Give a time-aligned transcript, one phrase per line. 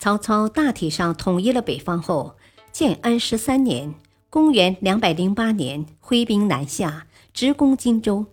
[0.00, 2.36] 曹操大体上统一了北方后，
[2.72, 3.94] 建安十三年
[4.30, 8.24] （公元208年），挥兵南下，直攻荆州。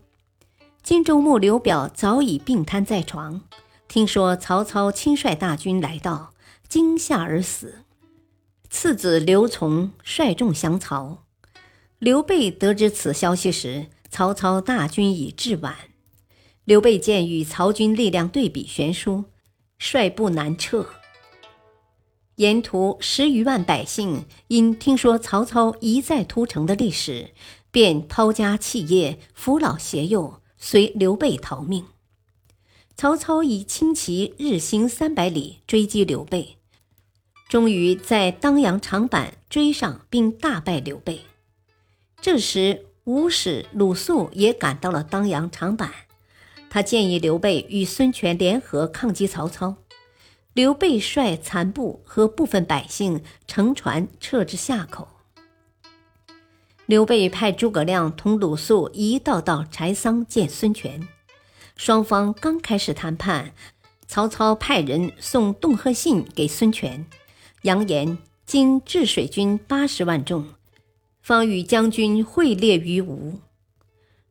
[0.82, 3.42] 荆州牧刘表早已病瘫在床，
[3.90, 6.32] 听说曹操亲率大军来到，
[6.70, 7.80] 惊吓而死。
[8.70, 11.26] 次子刘琮率众降曹。
[12.00, 15.76] 刘备得知此消息时，曹操大军已至晚。
[16.64, 19.26] 刘备见与曹军力量对比悬殊，
[19.78, 20.88] 率部南撤。
[22.38, 27.32] 沿途十余万百姓因听说曹操一再屠城的历史，
[27.72, 31.86] 便抛家弃业、扶老携幼，随刘备逃命。
[32.96, 36.58] 曹操以轻骑日行三百里追击刘备，
[37.50, 41.22] 终于在当阳长坂追上，并大败刘备。
[42.22, 45.92] 这时，吴使鲁肃也赶到了当阳长坂，
[46.70, 49.78] 他建议刘备与孙权联合抗击曹操。
[50.58, 55.08] 刘备率残部和部分百姓乘船撤至夏口。
[56.88, 61.08] 刘备派诸葛亮同鲁肃一道到柴桑见孙权。
[61.76, 63.54] 双方刚开始谈判，
[64.08, 67.06] 曹操派人送恫吓信给孙权，
[67.62, 70.44] 扬言今治水军八十万众，
[71.22, 73.42] 方与将军会猎于吴。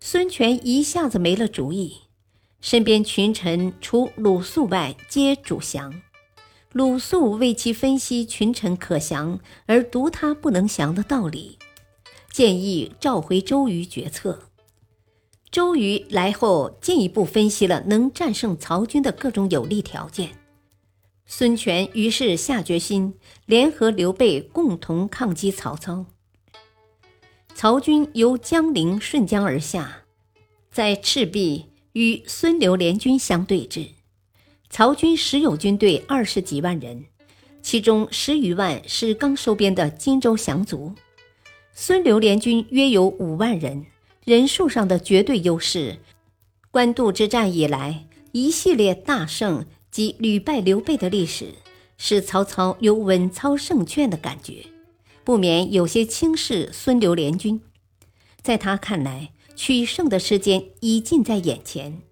[0.00, 1.98] 孙权一下子没了主意，
[2.60, 6.02] 身边群臣除鲁肃外皆主降。
[6.76, 11.58] 鲁肃为其分析群臣可降而独他不能降的道理，
[12.30, 14.50] 建议召回周瑜决策。
[15.50, 20.32] 周瑜来后，进一步分析了能战胜曹军的各种有利条件。
[21.24, 23.14] 孙权于是下决心
[23.46, 26.04] 联合刘备共同抗击曹操。
[27.54, 30.02] 曹军由江陵顺江而下，
[30.70, 33.95] 在赤壁与孙刘联军相对峙。
[34.76, 37.02] 曹军实有军队二十几万人，
[37.62, 40.92] 其中十余万是刚收编的荆州降卒。
[41.72, 43.86] 孙刘联军约有五万人，
[44.26, 46.00] 人数上的绝对优势。
[46.70, 51.54] 官渡之战以来，一系列大胜及屡败刘备的历史，
[51.96, 54.66] 使曹操有稳操胜券的感觉，
[55.24, 57.62] 不免有些轻视孙刘联军。
[58.42, 62.02] 在他看来，取胜的时间已近在眼前。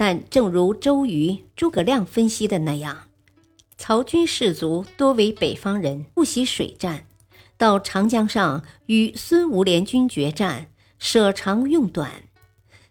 [0.00, 3.08] 但正如周瑜、诸葛亮分析的那样，
[3.76, 7.08] 曹军士卒多为北方人，不习水战，
[7.56, 10.70] 到长江上与孙吴联军决战，
[11.00, 12.12] 舍长用短。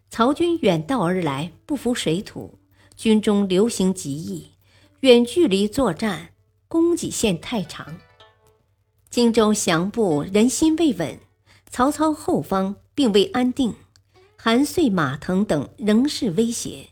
[0.10, 2.60] 曹军远道而来，不服水土，
[2.98, 4.50] 军中流行疾疫，
[5.00, 6.34] 远距离作战，
[6.68, 8.00] 供给线太长。
[9.10, 11.18] 荆州降部人心未稳，
[11.70, 13.74] 曹操后方并未安定，
[14.36, 16.90] 韩遂、马腾等仍是威胁。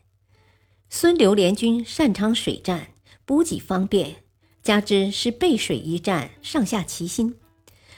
[0.89, 2.89] 孙刘联军擅长水战，
[3.25, 4.23] 补给方便，
[4.61, 7.35] 加之是背水一战，上下齐心，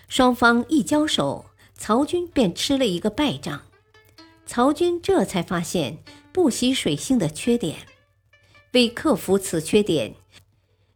[0.07, 1.45] 双方一交手，
[1.75, 3.63] 曹军便吃了一个败仗。
[4.45, 5.99] 曹军这才发现
[6.31, 7.79] 不习水性的缺点，
[8.71, 10.15] 为克服此缺点，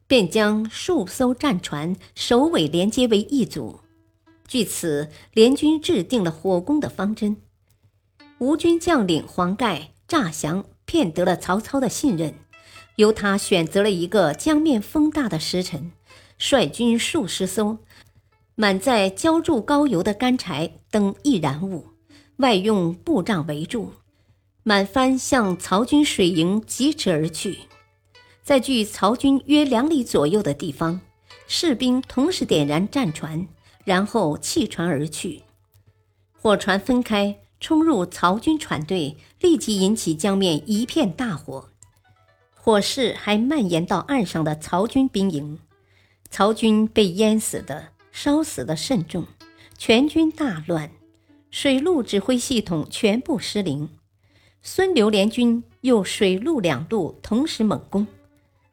[0.08, 3.82] 便将数艘战船首尾连接为一组。
[4.48, 7.38] 据此，联军制定了火攻的方针。
[8.40, 10.66] 吴军将领黄盖诈降。
[10.92, 12.34] 骗得了曹操的信任，
[12.98, 15.94] 由他选择了一个江面风大的时辰，
[16.38, 17.78] 率军数十艘，
[18.56, 21.86] 满载浇筑高油的干柴等易燃物，
[22.40, 23.94] 外用布帐围住，
[24.64, 27.60] 满帆向曹军水营疾驰而去。
[28.44, 31.00] 在距曹军约两里左右的地方，
[31.48, 33.48] 士兵同时点燃战船，
[33.86, 35.44] 然后弃船而去，
[36.34, 37.38] 火船分开。
[37.62, 41.70] 冲入曹军船队，立即引起江面一片大火，
[42.56, 45.60] 火势还蔓延到岸上的曹军兵营，
[46.32, 49.28] 曹军被淹死的、烧死的甚重，
[49.78, 50.90] 全军大乱，
[51.52, 53.90] 水陆指挥系统全部失灵。
[54.64, 58.08] 孙刘联军又水陆两路同时猛攻，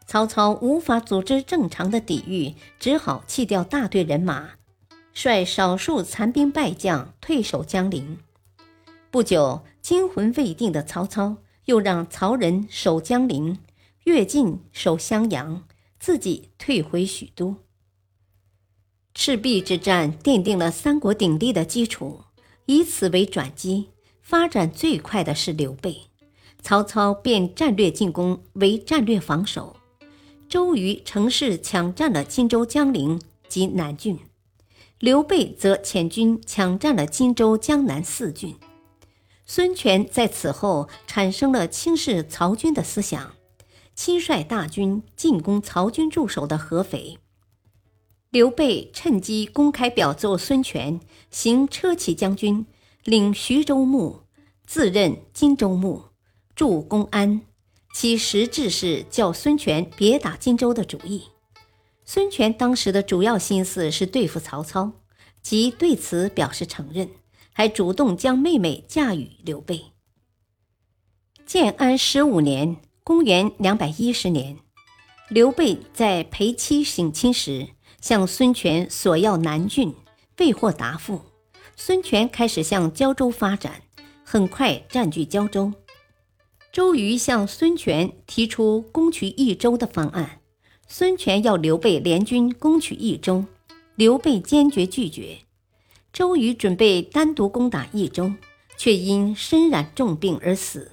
[0.07, 4.53] 曹操无法组织正常的抵御，只好弃掉大队人马，
[5.13, 8.19] 率少数残兵败将退守江陵。
[9.11, 13.59] 不久，惊魂未定的曹操又让曹仁守江陵，
[14.05, 15.65] 乐进守襄阳，
[15.99, 17.57] 自己退回许都。
[19.15, 22.21] 赤壁之战奠定了三国鼎立的基础，
[22.67, 23.89] 以此为转机，
[24.21, 26.03] 发展最快的是刘备。
[26.61, 29.77] 曹操变战略进攻为战略防守，
[30.51, 33.19] 周瑜乘势抢占了荆州江陵
[33.49, 34.19] 及南郡，
[34.99, 38.55] 刘备则遣军抢占了荆州江南四郡。
[39.51, 43.35] 孙权在此后产生了轻视曹军的思想，
[43.95, 47.19] 亲率大军进攻曹军驻守的合肥。
[48.29, 51.01] 刘备趁机公开表奏孙权，
[51.31, 52.67] 行车骑将军，
[53.05, 54.21] 领徐州牧，
[54.67, 56.05] 自任荆州牧，
[56.55, 57.41] 驻公安。
[57.95, 61.23] 其实质是叫孙权别打荆州的主意。
[62.05, 64.93] 孙权当时的主要心思是对付曹操，
[65.41, 67.09] 即对此表示承认，
[67.59, 69.87] 还主动将妹妹嫁与刘备。
[71.45, 74.59] 建安十五年（公元两百一十年），
[75.29, 77.71] 刘备在陪妻省亲时。
[78.01, 79.93] 向孙权索要南郡，
[80.39, 81.21] 未获答复。
[81.75, 83.83] 孙权开始向胶州发展，
[84.23, 85.73] 很快占据胶州。
[86.71, 90.39] 周瑜向孙权提出攻取益州的方案，
[90.87, 93.47] 孙权要刘备联军攻取益州，
[93.97, 95.39] 刘备坚决拒绝。
[96.13, 98.33] 周瑜准备单独攻打益州，
[98.77, 100.93] 却因身染重病而死。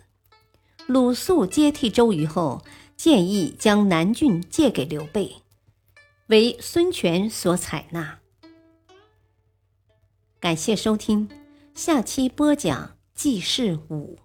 [0.85, 2.63] 鲁肃接替周瑜后，
[2.95, 5.37] 建议将南郡借给刘备。
[6.27, 8.19] 为孙权所采纳。
[10.39, 11.29] 感谢收听，
[11.73, 14.19] 下期播讲记事五，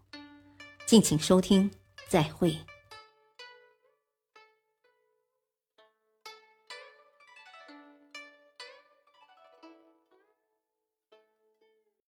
[0.87, 1.71] 敬请收听，
[2.09, 2.57] 再会。